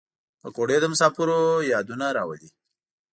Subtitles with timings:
[0.41, 1.39] پکورې د مسافرو
[1.71, 2.49] یادونه راولي